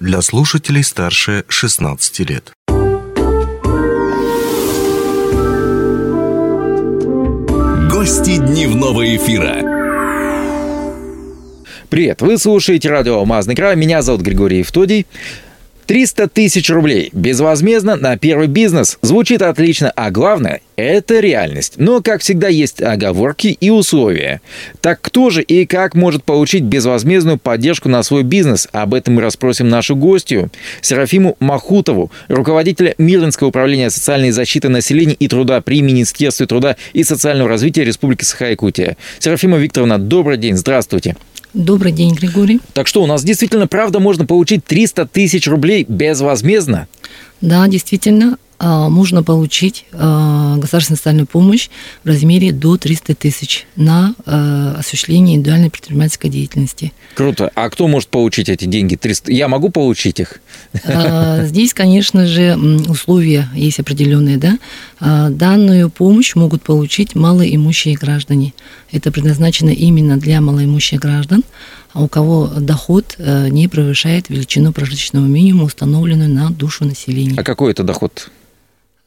[0.00, 2.52] для слушателей старше 16 лет.
[7.90, 9.60] Гости дневного эфира.
[11.90, 15.06] Привет, вы слушаете радио «Алмазный край», меня зовут Григорий Евтодий.
[15.90, 18.96] 300 тысяч рублей безвозмездно на первый бизнес.
[19.02, 21.72] Звучит отлично, а главное– это реальность.
[21.78, 24.40] Но, как всегда, есть оговорки и условия.
[24.80, 28.68] Так кто же и как может получить безвозмездную поддержку на свой бизнес?
[28.70, 35.26] Об этом мы расспросим нашу гостью, Серафиму Махутову, руководителя Мирнинского управления социальной защиты населения и
[35.26, 38.96] труда при Министерстве труда и социального развития Республики Саха-Якутия.
[39.18, 41.16] Серафима Викторовна, добрый день, здравствуйте.
[41.52, 42.60] Добрый день, Григорий.
[42.74, 46.86] Так что, у нас действительно, правда, можно получить 300 тысяч рублей безвозмездно?
[47.40, 51.70] Да, действительно, можно получить а, государственную социальную помощь
[52.04, 56.92] в размере до 300 тысяч на а, осуществление индивидуальной предпринимательской деятельности.
[57.14, 57.50] Круто.
[57.54, 58.96] А кто может получить эти деньги?
[58.96, 59.32] 300?
[59.32, 60.40] Я могу получить их?
[61.44, 62.56] Здесь, конечно же,
[62.88, 64.36] условия есть определенные.
[64.36, 64.58] Да?
[65.00, 68.52] Данную помощь могут получить малоимущие граждане.
[68.92, 71.44] Это предназначено именно для малоимущих граждан,
[71.94, 77.34] у кого доход э, не превышает величину прожиточного минимума, установленную на душу населения.
[77.36, 78.30] А какой это доход?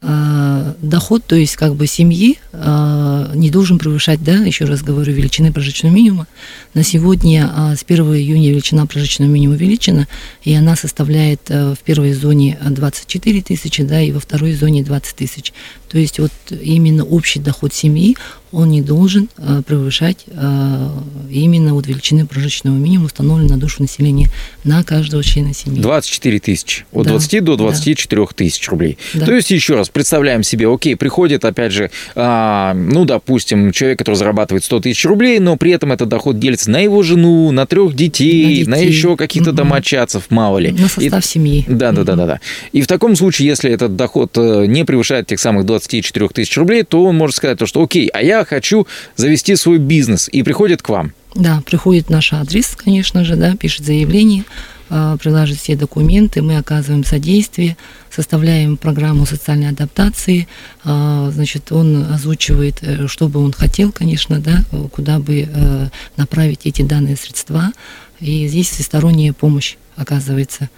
[0.06, 5.14] Э, доход, то есть как бы семьи э, не должен превышать, да, еще раз говорю,
[5.14, 6.26] величины прожиточного минимума.
[6.74, 10.06] На сегодня э, с 1 июня величина прожиточного минимума увеличена,
[10.42, 15.54] и она составляет в первой зоне 24 тысячи, да, и во второй зоне 20 тысяч.
[15.94, 18.16] То есть вот именно общий доход семьи,
[18.54, 20.88] он не должен э, превышать э,
[21.30, 24.30] именно вот величины прожиточного минимума, установленной на душу населения
[24.62, 25.80] на каждого члена семьи.
[25.80, 26.84] 24 тысячи.
[26.92, 28.28] От да, 20 до 24 да.
[28.34, 28.96] тысяч рублей.
[29.12, 29.26] Да.
[29.26, 34.14] То есть, еще раз, представляем себе, окей, приходит, опять же, а, ну, допустим, человек, который
[34.14, 37.94] зарабатывает 100 тысяч рублей, но при этом этот доход делится на его жену, на трех
[37.94, 38.66] детей, на, детей.
[38.66, 39.56] на еще каких-то угу.
[39.56, 40.70] домочадцев, мало ли.
[40.70, 41.64] На состав И, семьи.
[41.66, 42.40] Да, да, да, да, да.
[42.72, 46.82] И в таком случае, если этот доход э, не превышает тех самых 24 тысяч рублей,
[46.82, 48.86] то он может сказать то, что окей, а я хочу
[49.16, 51.12] завести свой бизнес, и приходит к вам.
[51.34, 54.44] Да, приходит наш адрес, конечно же, да, пишет заявление,
[54.88, 57.76] а, приложит все документы, мы оказываем содействие,
[58.10, 60.46] составляем программу социальной адаптации,
[60.84, 66.60] а, значит, он озвучивает, э, что бы он хотел, конечно, да, куда бы э, направить
[66.64, 67.72] эти данные средства,
[68.20, 70.70] и здесь всесторонняя помощь оказывается.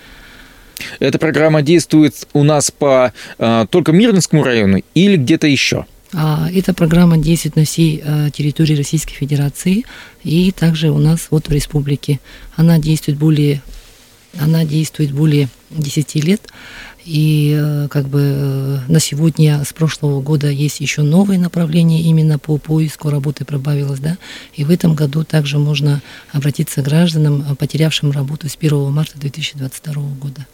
[0.98, 5.86] Эта программа действует у нас по а, только Мирнинскому району или где-то еще?
[6.12, 9.84] А, эта программа действует на всей а, территории Российской Федерации
[10.22, 12.20] и также у нас вот в республике.
[12.56, 13.62] Она действует более,
[14.38, 16.42] она действует более 10 лет.
[17.04, 22.36] И э, как бы э, на сегодня с прошлого года есть еще новые направления именно
[22.36, 24.18] по поиску работы прибавилось, да.
[24.54, 30.02] И в этом году также можно обратиться к гражданам, потерявшим работу с 1 марта 2022
[30.20, 30.46] года.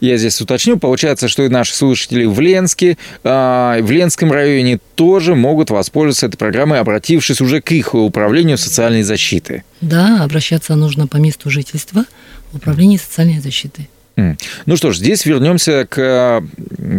[0.00, 0.78] Я здесь уточню.
[0.78, 6.36] Получается, что и наши слушатели в Ленске, а, в Ленском районе тоже могут воспользоваться этой
[6.36, 9.64] программой, обратившись уже к их управлению социальной защиты.
[9.80, 12.04] Да, обращаться нужно по месту жительства
[12.52, 13.88] в управление социальной защиты.
[14.16, 16.42] Ну что ж, здесь вернемся к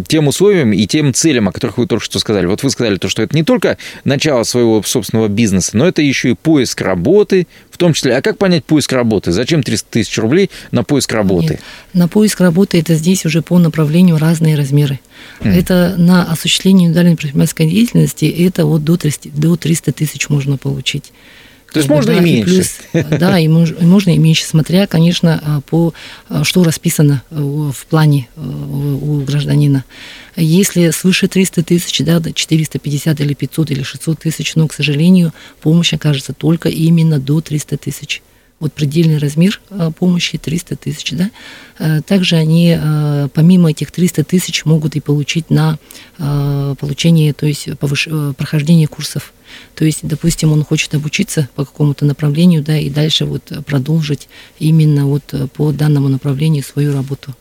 [0.06, 2.46] тем условиям и тем целям, о которых вы только что сказали.
[2.46, 6.30] Вот вы сказали то, что это не только начало своего собственного бизнеса, но это еще
[6.30, 8.16] и поиск работы, в том числе.
[8.16, 9.32] А как понять поиск работы?
[9.32, 11.54] Зачем 300 тысяч рублей на поиск работы?
[11.54, 11.60] Нет.
[11.94, 15.00] На поиск работы это здесь уже по направлению разные размеры.
[15.40, 15.58] Mm.
[15.58, 21.12] Это на осуществление индивидуальной предпринимательской деятельности это вот до 300, до 300 тысяч можно получить.
[21.72, 22.44] То есть можно да, и меньше.
[22.44, 22.76] плюс,
[23.18, 25.92] да, и, мож, и можно и меньше, смотря, конечно, а, по
[26.28, 29.84] а, что расписано э, в плане э, у гражданина.
[30.36, 35.92] Если свыше 300 тысяч, да, 450 или 500 или 600 тысяч, но, к сожалению, помощь
[35.92, 38.22] окажется только именно до 300 тысяч
[38.58, 41.30] вот предельный размер а, помощи 300 тысяч, да.
[41.78, 45.78] А, также они а, помимо этих 300 тысяч могут и получить на
[46.16, 48.08] получение, то есть повыш...
[48.10, 49.34] Э, прохождение курсов.
[49.74, 54.28] То есть, допустим, он хочет обучиться по какому-то направлению, да, и дальше вот продолжить
[54.58, 57.34] именно вот по данному направлению свою работу.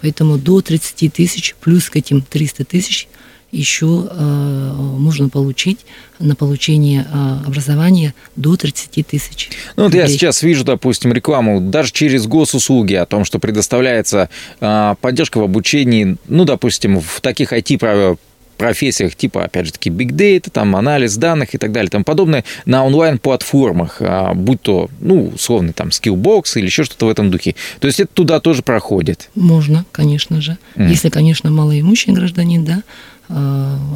[0.00, 3.08] Поэтому до 30 тысяч плюс к этим 300 тысяч–
[3.52, 5.80] еще э, можно получить
[6.18, 9.50] на получение э, образования до 30 тысяч.
[9.76, 14.28] Ну вот я сейчас вижу, допустим, рекламу даже через госуслуги о том, что предоставляется
[14.60, 18.18] э, поддержка в обучении, ну, допустим, в таких IT
[18.56, 22.44] профессиях типа, опять же таки, big data, там, анализ данных и так далее, тому подобное,
[22.66, 24.02] на онлайн-платформах,
[24.34, 27.54] будь то, ну, условно, там, Skillbox или еще что-то в этом духе.
[27.78, 29.30] То есть это туда тоже проходит?
[29.34, 30.58] Можно, конечно же.
[30.76, 30.90] Mm.
[30.90, 32.82] Если, конечно, малоимущий гражданин, да,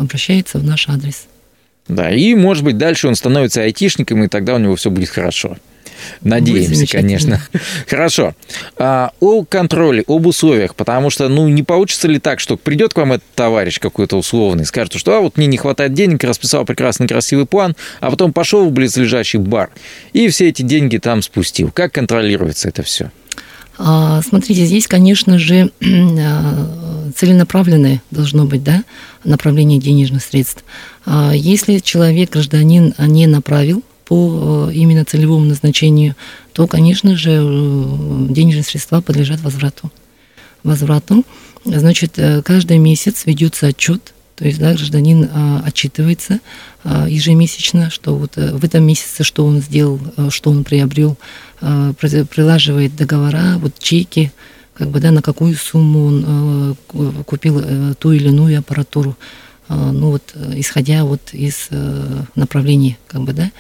[0.00, 1.26] обращается в наш адрес.
[1.88, 5.56] Да, и, может быть, дальше он становится айтишником, и тогда у него все будет хорошо.
[6.22, 7.40] Надеемся, конечно.
[7.88, 8.34] Хорошо.
[8.76, 12.96] А, о контроле, об условиях, потому что, ну, не получится ли так, что придет к
[12.96, 17.06] вам этот товарищ какой-то условный, скажет, что а, вот мне не хватает денег, расписал прекрасный
[17.06, 19.70] красивый план, а потом пошел в близлежащий бар
[20.12, 21.70] и все эти деньги там спустил.
[21.72, 23.10] Как контролируется это все?
[23.78, 26.80] А, смотрите, здесь, конечно же, а,
[27.14, 28.84] целенаправленное должно быть, да,
[29.24, 30.64] направление денежных средств.
[31.06, 36.14] А, если человек, гражданин, не направил по э, именно целевому назначению,
[36.52, 39.90] то, конечно же, э, денежные средства подлежат возврату.
[40.62, 41.24] Возврату.
[41.64, 46.40] Значит, э, каждый месяц ведется отчет, то есть да, гражданин а, отчитывается
[46.82, 50.00] а, ежемесячно, что вот в этом месяце что он сделал,
[50.30, 51.16] что он приобрел,
[51.60, 54.32] а, прилаживает договора, вот чеки,
[54.74, 56.74] как бы да, на какую сумму он а,
[57.24, 59.16] купил а, ту или иную аппаратуру,
[59.68, 63.50] а, ну вот исходя вот из а, направлений, как бы да.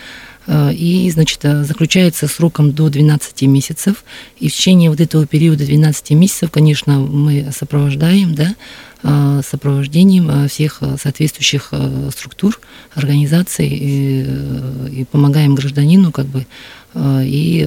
[0.46, 4.04] Э, и, значит, э, заключается сроком до 12 месяцев.
[4.38, 8.54] И в течение вот этого периода 12 месяцев, конечно, мы сопровождаем, да,
[9.02, 11.72] э, сопровождением всех соответствующих
[12.10, 12.60] структур,
[12.94, 14.26] организаций и,
[15.00, 16.46] и помогаем гражданину как бы
[16.96, 17.66] и,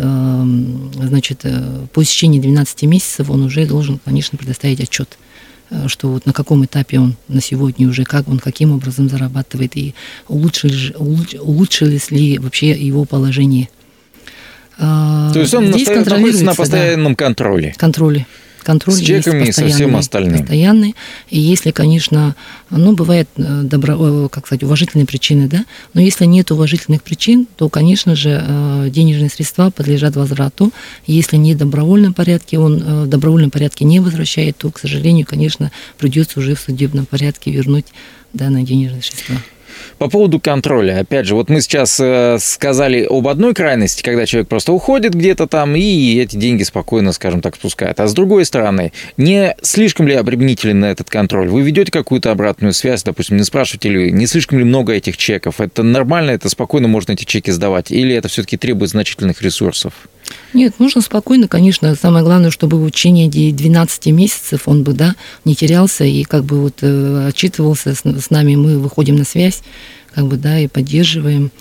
[0.94, 1.44] значит,
[1.92, 5.18] по истечении 12 месяцев он уже должен, конечно, предоставить отчет
[5.88, 9.94] что вот на каком этапе он на сегодня уже, как он, каким образом зарабатывает, и
[10.28, 13.70] улучшились, улучшились ли вообще его положение.
[14.80, 17.74] А, То есть он Здесь находится на постоянном да, контроле.
[17.78, 18.28] Контроле
[18.68, 20.40] контроль с чеками и со всем остальным.
[20.40, 20.94] Постоянный.
[21.30, 22.36] И если, конечно,
[22.70, 27.48] ну, бывает э, добро, э, как сказать, уважительные причины, да, но если нет уважительных причин,
[27.56, 30.74] то, конечно же, э, денежные средства подлежат возврату.
[31.06, 35.72] Если не в добровольном порядке, он в добровольном порядке не возвращает, то, к сожалению, конечно,
[35.98, 37.86] придется уже в судебном порядке вернуть
[38.34, 39.36] данные денежные средства.
[39.98, 44.48] По поводу контроля, опять же, вот мы сейчас э, сказали об одной крайности, когда человек
[44.48, 48.00] просто уходит где-то там и эти деньги спокойно, скажем так, спускает.
[48.00, 51.50] А с другой стороны, не слишком ли обременителен этот контроль?
[51.50, 55.60] Вы ведете какую-то обратную связь, допустим, не спрашиваете ли, не слишком ли много этих чеков?
[55.60, 57.92] Это нормально, это спокойно можно эти чеки сдавать?
[57.92, 59.94] Или это все-таки требует значительных ресурсов?
[60.54, 61.96] Нет, нужно спокойно, конечно.
[61.96, 66.62] Самое главное, чтобы в течение 12 месяцев он бы, да, не терялся и как бы
[66.62, 68.56] вот э, отчитывался с нами.
[68.56, 69.62] Мы выходим на связь,
[70.14, 71.52] как бы, да, и поддерживаем.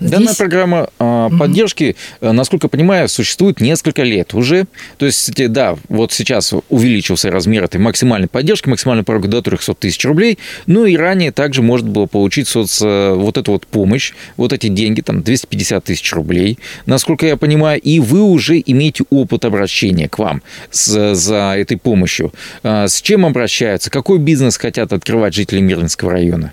[0.00, 0.10] Здесь...
[0.10, 4.64] Данная программа э, поддержки, mm насколько понимаю, существует несколько лет уже.
[4.98, 10.04] То есть, да, вот сейчас увеличился размер этой максимальной поддержки, максимальный порог до 300 тысяч
[10.04, 10.38] рублей.
[10.66, 14.68] Ну и ранее также можно было получить соц, э, вот эту вот помощь, вот эти
[14.68, 17.80] деньги, там 250 тысяч рублей, насколько я понимаю.
[17.80, 22.32] И вы уже имеете опыт обращения к вам с, за этой помощью.
[22.62, 23.90] А, с чем обращаются?
[23.90, 26.52] Какой бизнес хотят открывать жители Мирнинского района?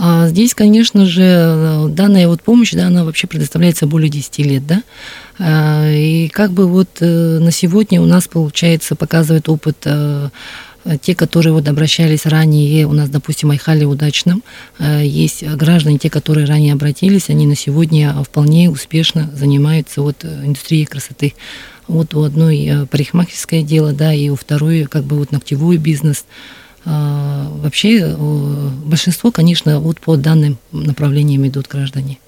[0.00, 4.82] А здесь, конечно же, данная вот помощь, да, она вообще предоставляется более 10 лет, да.
[5.40, 10.28] А, и как бы вот э, на сегодня у нас, получается, показывает опыт э,
[11.02, 14.44] те, которые вот обращались ранее, у нас, допустим, Айхали удачным,
[14.78, 20.84] э, есть граждане, те, которые ранее обратились, они на сегодня вполне успешно занимаются вот индустрией
[20.84, 21.34] красоты.
[21.88, 26.24] Вот у одной парикмахерское дело, да, и у второй как бы вот ногтевой бизнес–
[26.88, 28.16] вообще
[28.84, 32.18] большинство, конечно, вот по данным направлениям идут граждане.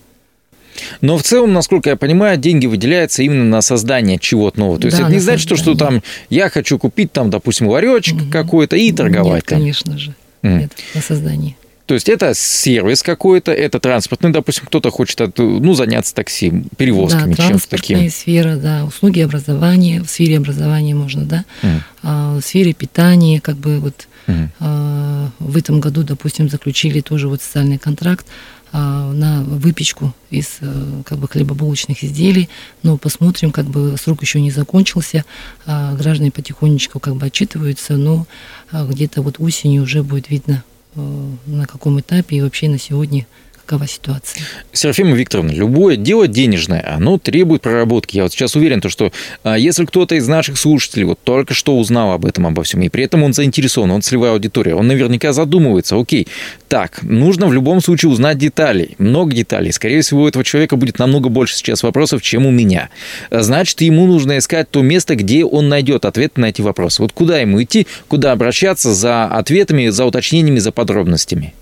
[1.01, 4.79] Но в целом, насколько я понимаю, деньги выделяются именно на создание чего-то нового.
[4.79, 8.17] То есть да, это не значит, что, что там я хочу купить там, допустим, ларечек
[8.17, 8.31] угу.
[8.31, 9.43] какой-то и торговать.
[9.43, 9.59] Нет, там.
[9.59, 10.15] конечно же.
[10.43, 10.59] Mm.
[10.61, 11.57] Нет, на создание.
[11.91, 17.49] То есть это сервис какой-то, это транспортный, допустим, кто-то хочет ну, заняться такси, перевозками, да,
[17.49, 18.09] чем-то таким.
[18.11, 21.81] сфера, да, услуги образования, в сфере образования можно, да, mm.
[22.05, 24.49] а, в сфере питания, как бы вот mm.
[24.61, 28.25] а, в этом году, допустим, заключили тоже вот социальный контракт
[28.71, 32.49] а, на выпечку из э, как бы хлебобулочных изделий,
[32.85, 35.25] но посмотрим, как бы срок еще не закончился,
[35.67, 38.29] граждане потихонечку как бы отчитываются, но
[38.73, 40.63] где-то вот осенью уже будет видно
[40.95, 43.27] на каком этапе и вообще на сегодня
[43.71, 44.43] какова ситуация.
[44.73, 48.17] Серафима Викторовна, любое дело денежное, оно требует проработки.
[48.17, 49.13] Я вот сейчас уверен, то, что
[49.45, 52.89] а, если кто-то из наших слушателей вот только что узнал об этом, обо всем, и
[52.89, 56.27] при этом он заинтересован, он целевая аудитория, он наверняка задумывается, окей,
[56.67, 59.71] так, нужно в любом случае узнать деталей, много деталей.
[59.71, 62.91] Скорее всего, у этого человека будет намного больше сейчас вопросов, чем у меня.
[63.31, 67.03] Значит, ему нужно искать то место, где он найдет ответы на эти вопросы.
[67.03, 71.55] Вот куда ему идти, куда обращаться за ответами, за уточнениями, за подробностями.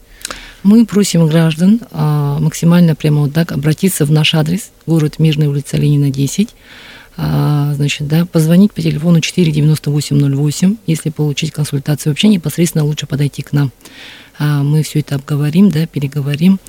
[0.68, 5.78] Мы просим граждан а, максимально прямо вот так обратиться в наш адрес, город Мирная улица
[5.78, 6.54] Ленина, 10,
[7.16, 12.12] а, значит, да, позвонить по телефону 49808, если получить консультацию.
[12.12, 13.72] Вообще непосредственно лучше подойти к нам.
[14.38, 16.60] А, мы все это обговорим, да, переговорим.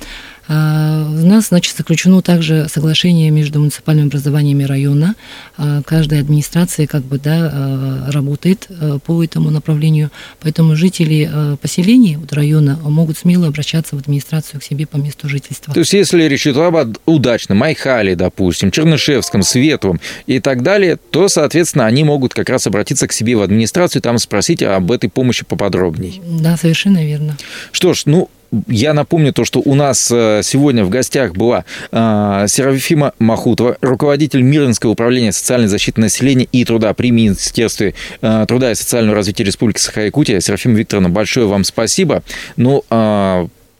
[0.52, 5.14] А, у нас, значит, заключено также соглашение между муниципальными образованиями района.
[5.56, 8.68] А, каждая администрация как бы, да, а, работает
[9.06, 11.30] по этому направлению, поэтому жители
[11.62, 15.72] поселений вот, района могут смело обращаться в администрацию к себе по месту жительства.
[15.72, 21.28] То есть, если речь идет об удачном Айхале, допустим, Чернышевском, Светлом и так далее, то,
[21.28, 25.44] соответственно, они могут как раз обратиться к себе в администрацию, там спросить об этой помощи
[25.44, 26.20] поподробней.
[26.40, 27.36] Да, совершенно верно.
[27.70, 28.28] Что ж, ну,
[28.68, 34.42] я напомню то, что у нас э, сегодня в гостях была э, Серафима Махутова, руководитель
[34.42, 39.78] Мирнского управления социальной защиты населения и труда при Министерстве э, труда и социального развития Республики
[39.78, 40.40] Саха-Якутия.
[40.40, 42.22] Серафима Викторовна, большое вам спасибо.
[42.56, 42.84] Ну,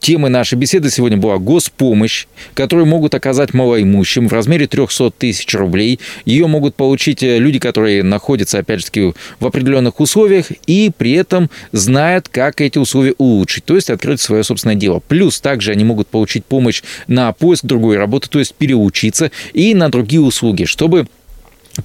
[0.01, 5.99] Темой нашей беседы сегодня была госпомощь, которую могут оказать малоимущим в размере 300 тысяч рублей.
[6.25, 11.11] Ее могут получить э, люди, которые находятся, опять же таки, в определенных условиях и при
[11.11, 15.03] этом знают, как эти условия улучшить, то есть открыть свое собственное дело.
[15.07, 19.89] Плюс также они могут получить помощь на поиск другой работы, то есть переучиться и на
[19.89, 21.05] другие услуги, чтобы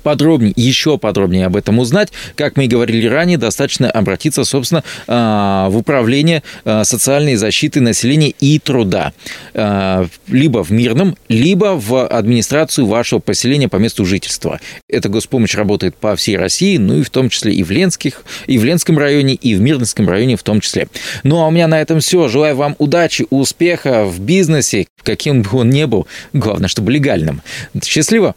[0.03, 5.69] подробнее, еще подробнее об этом узнать, как мы и говорили ранее, достаточно обратиться, собственно, а,
[5.69, 9.13] в управление а, социальной защиты населения и труда.
[9.55, 14.61] А, либо в Мирном, либо в администрацию вашего поселения по месту жительства.
[14.89, 18.59] Эта госпомощь работает по всей России, ну и в том числе и в, Ленских, и
[18.59, 20.89] в Ленском районе, и в Мирнском районе в том числе.
[21.23, 22.29] Ну а у меня на этом все.
[22.29, 26.07] Желаю вам удачи, успеха в бизнесе, каким бы он ни был.
[26.33, 27.43] Главное, чтобы легальным.
[27.83, 28.35] Счастливо!